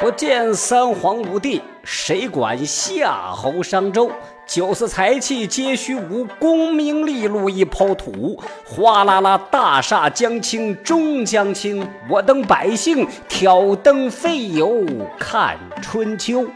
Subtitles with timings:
[0.00, 4.10] 不见三皇五帝，谁管夏侯商周？
[4.46, 8.42] 九色财气皆虚无，功名利禄一抛土。
[8.64, 14.86] 哗啦啦，大厦将倾终将倾，我等百姓挑灯费油
[15.18, 16.46] 看春秋。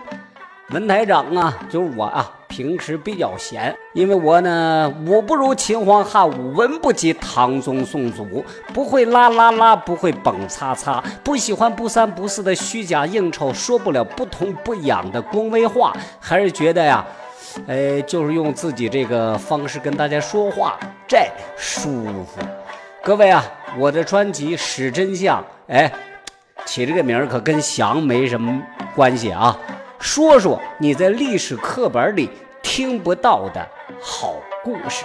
[0.71, 17.05] 文台长啊，就是我啊，平时比较闲，因为我呢武不如秦皇汉武，文不及唐宗宋祖，不会啦啦啦，不会蹦擦擦，不喜欢不三不四的虚假应酬，说不了不痛不痒的恭维话，还是觉得呀。
[17.67, 20.79] 哎，就是用自己这个方式跟大家说话，
[21.09, 21.19] 这
[21.57, 22.41] 舒服。
[23.03, 23.45] 各位啊，
[23.77, 25.93] 我的专辑《史真相》，哎，
[26.65, 28.63] 起这个名儿可跟翔没什么
[28.95, 29.59] 关系啊。
[30.01, 32.29] 说说你在历史课本里
[32.77, 33.65] 听不到的
[34.03, 35.05] 好故事。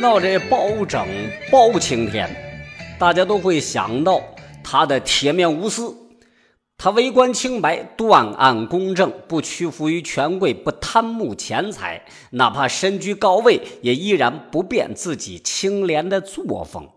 [0.00, 1.06] 到这包拯、
[1.50, 2.28] 包青天，
[2.98, 4.22] 大家都会想到
[4.64, 5.94] 他的铁面无私，
[6.78, 16.88] 他为官清白、断案公正，不屈服于权贵，不贪慕钱财，哪怕身居高位，也依然不变自己清廉的作风。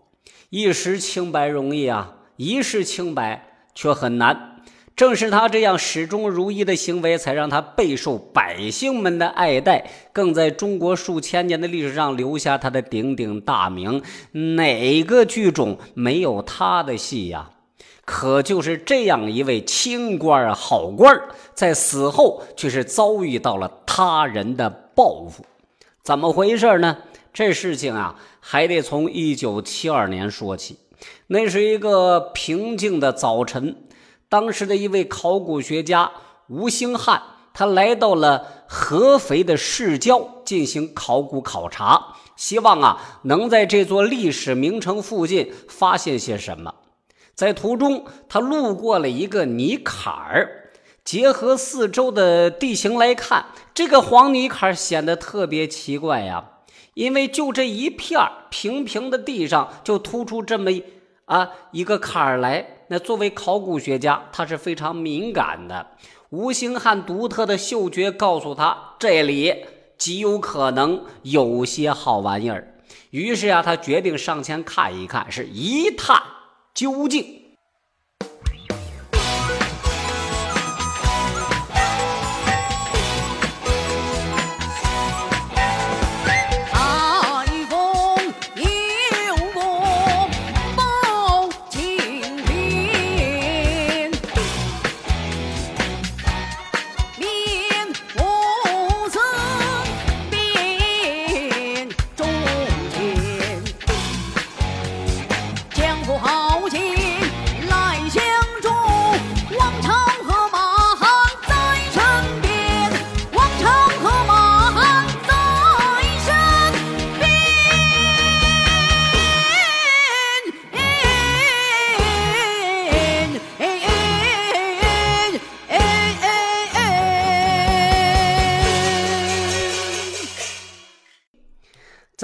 [0.48, 4.53] 一时清白容易啊，一世清白却很难。
[4.96, 14.00] 正是他这样始终如一的行为，才让他备受百姓们的爱戴，更在中国数千年的历史上留下他的鼎鼎大名。
[14.30, 17.50] 哪个剧种没有他的戏呀？
[18.04, 21.20] 可就是这样一位清官好官，
[21.54, 25.44] 在死后却是遭遇到了他人的报复。
[26.04, 26.98] 怎么回事呢？
[27.32, 30.76] 这事情啊，还得从一九七二年说起。
[31.26, 33.74] 那是一个平静的早晨。
[34.34, 36.10] 当时的一位考古学家
[36.48, 37.22] 吴兴汉，
[37.52, 46.74] 他来到了合肥的市郊进行考古考察，希望啊能在这座历史名城附近发现些什么。
[47.36, 50.72] 在途中，他路过了一个泥坎儿，
[51.04, 56.44] 结合四周的地形来看，这个黄泥坎显得特别奇怪呀，
[56.94, 58.20] 因为就这一片
[58.50, 60.82] 平平的地上就突出这么一
[61.26, 62.73] 啊一个坎儿来。
[62.88, 65.86] 那作为考古学家，他是非常敏感的。
[66.30, 69.54] 吴兴汉独特的嗅觉告诉他，这里
[69.96, 72.74] 极有可能有些好玩意儿。
[73.10, 76.20] 于是呀，他决定上前看一看，是一探
[76.74, 77.43] 究竟。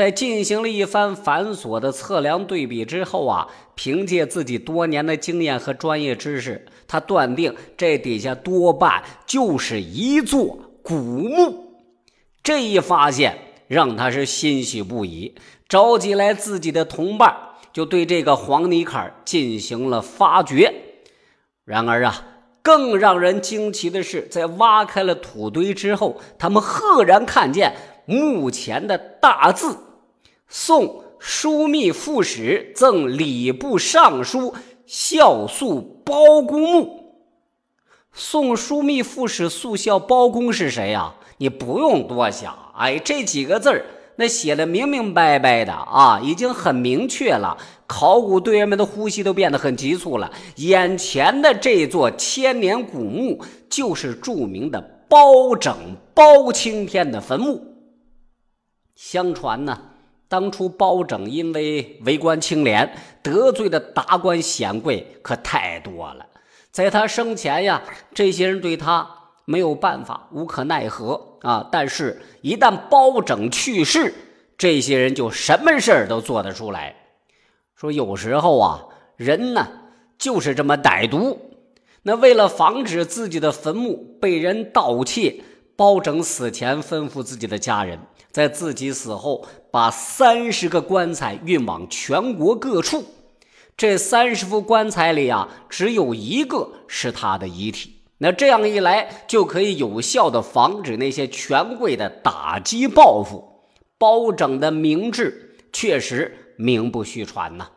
[0.01, 11.83] 在进行了一番繁琐的测量对比之后啊，凭借自己多年的经验和专业知识，他断定这底下多半就是一座古墓。
[12.43, 13.37] 这一发现
[13.69, 15.35] 让他是欣喜不已，
[15.69, 17.37] 召集来自己的同伴，
[17.71, 20.73] 就对这个黄泥坎进行了发掘。
[21.67, 22.25] 然而啊，
[22.63, 27.75] 更让人惊奇的是，在挖开了土堆之后，他们赫然看见
[28.07, 29.77] 墓前的大字。
[30.53, 34.53] 送枢密副使赠礼部尚书
[34.85, 37.15] 孝肃包公墓。
[38.13, 41.15] 送枢密副使肃孝包公是谁呀？
[41.39, 43.87] 你不用多想，哎，这几个字儿，
[44.17, 47.57] 那写的明明白白的啊，已经很明确了。
[47.87, 50.33] 考古队员们的呼吸都变得很急促了。
[50.57, 57.63] 眼前的这座千年古墓，就是著名的包拯包青天的坟墓。
[58.97, 59.79] 相传呢，
[60.31, 62.89] 当初包拯因为为官清廉，
[63.21, 66.25] 得罪的达官显贵可太多了。
[66.71, 67.83] 在他生前呀，
[68.15, 69.11] 这些人对他
[69.45, 71.69] 没有办法，无可奈何啊。
[71.73, 74.15] 但是，一旦包拯去世，
[74.57, 76.95] 这些人就什么事儿都做得出来。
[77.75, 78.87] 说有时候啊，
[79.17, 79.67] 人呢
[80.17, 81.41] 就是这么歹毒。
[82.03, 85.43] 那为了防止自己的坟墓被人盗窃，
[85.75, 87.99] 包拯死前吩咐自己的家人，
[88.31, 93.05] 在自己死后把三十个棺材运往全国各处。
[93.77, 98.03] 这三十副棺材里啊，只有一个是他的遗体。
[98.19, 103.63] 那这样一来，就可以有效的防止那些权贵的打击报复。
[103.97, 106.37] 包拯的明智确实。
[106.57, 107.69] 名不虚传呐。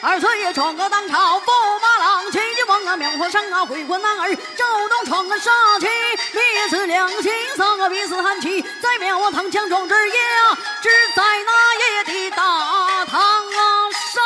[0.00, 5.50] 二岁也闯个当朝驸马郎，秦军王啊，庙火上啊，回魂男儿赵东闯个杀
[5.80, 5.86] 气，
[6.32, 13.50] 灭死两心，三个逼死汉气，在庙堂强壮之夜啊，只在那夜的大堂
[13.92, 14.22] 上，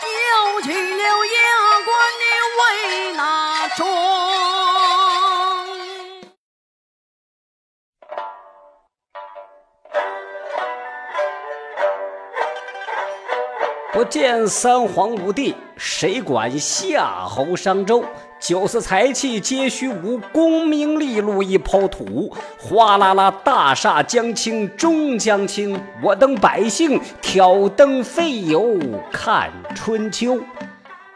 [0.00, 2.24] 叫起了衙官的
[2.58, 3.35] 为难
[14.06, 18.04] 见三皇五帝，谁管夏侯商周？
[18.38, 22.32] 酒肆财气皆虚无，功名利禄一抛土。
[22.58, 28.76] 哗啦啦，大厦将倾终将倾，我等百姓挑灯费油
[29.10, 30.38] 看春秋。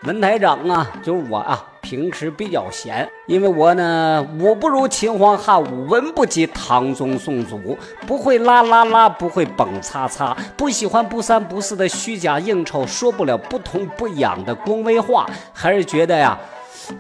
[0.03, 1.70] 文台长啊，就是我啊。
[1.91, 7.77] 平时比较闲，因为我呢武不如秦皇汉武，文不及唐宗宋祖，
[8.07, 16.39] 不会啦啦啦，不会蹦擦擦，不喜欢不三不四的虚假应酬，说不了不痛不痒的恭维话，还是觉得呀，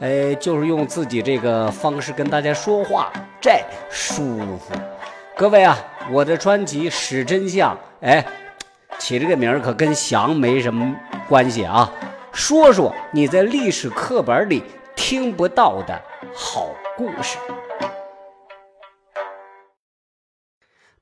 [0.01, 4.75] 哎，就是用自己这个方式跟大家说话，这舒服。
[5.37, 5.79] 各位啊，
[6.11, 8.27] 我的专辑《史真相》，哎，
[8.99, 10.93] 起这个名可跟翔没什么
[11.29, 11.89] 关系啊，
[12.33, 14.65] 说说你在历史课本里。
[15.00, 15.99] 听不到的
[16.35, 17.38] 好故事，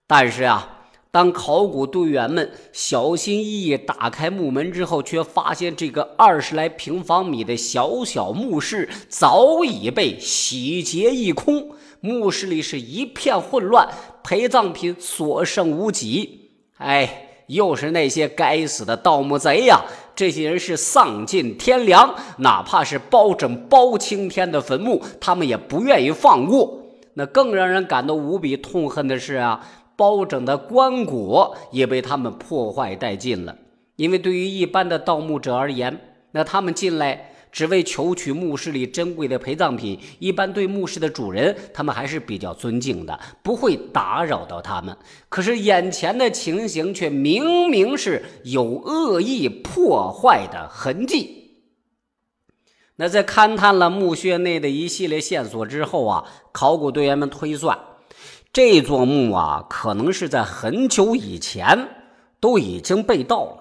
[0.06, 13.88] 但是啊，当考古队员们小心翼翼打开墓门之后，却发现这个二十来平方米的小小墓室早已被洗劫一空，墓室里是一片混乱，
[14.22, 16.52] 陪葬品所剩无几。
[16.76, 17.24] 哎。
[17.48, 19.82] 又是那些该死的盗墓贼呀！
[20.18, 26.82] 这些人是丧尽天良，哪怕是包拯、包青天的坟墓，他们也不愿意放过。
[27.14, 33.54] 那更让人感到无比痛恨的是啊，包拯的棺椁也被他们破坏殆尽了。
[33.94, 36.00] 因为对于一般的盗墓者而言，
[36.32, 37.34] 那他们进来。
[37.58, 44.96] 只为求取墓室里珍贵的陪葬品，一般对墓室的主人，他们还是比较尊敬的，不会打扰到他们。
[45.28, 51.64] 可是眼前的情形却明明是有恶意破坏的痕迹。
[52.94, 57.76] 那在勘探了墓穴内的一系列线索之后啊，考古队员们推算，
[58.52, 61.88] 这座墓啊，可能是在很久以前
[62.38, 63.57] 都已经被盗了。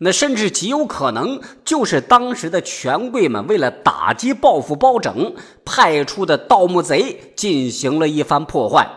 [0.00, 8.88] 那甚至极有可能就是当时的权贵们为了打击报复包拯派出的盗墓贼进行了一番破坏，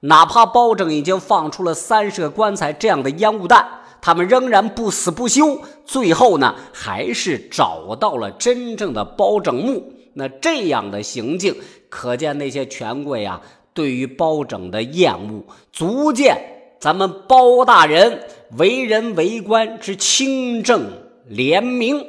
[0.00, 3.66] 哪怕包拯已经放出了三十个棺材这样的烟雾弹，
[4.00, 11.54] 他们仍然不死不休，最后呢还是找到了真正的包拯墓，那这样的行径，
[11.90, 13.42] 可见那些权贵啊，
[13.74, 16.38] 对于包拯的厌恶，足见
[16.80, 18.22] 咱们包大人
[18.52, 20.90] 为人为官之清正
[21.26, 22.06] 廉明。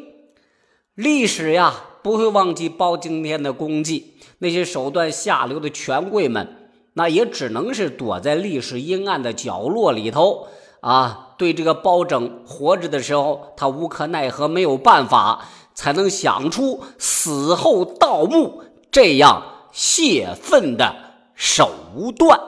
[0.95, 4.15] 历史呀，不会忘记包青天的功绩。
[4.39, 10.47] 那些手段下流的权贵们，那也只能是躲在历史阴暗的角落里头
[10.81, 11.35] 啊。
[11.37, 15.45] 对这个包拯活着的时候，他无可奈何，没有办法。
[15.77, 20.95] 才能想出死后盗墓这样泄愤的
[21.35, 21.69] 手
[22.17, 22.39] 段。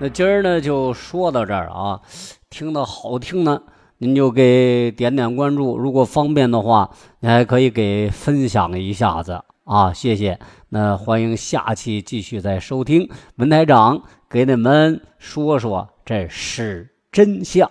[0.00, 2.00] 那今儿呢就说到这儿啊，
[2.48, 3.60] 听到好听呢，
[3.98, 5.76] 您就给点点关注。
[5.76, 6.88] 如果方便的话，
[7.18, 10.38] 你还可以给分享一下子啊，谢谢。
[10.68, 14.00] 那欢迎下期继续再收听文台长
[14.30, 17.68] 给你们说说这是真相。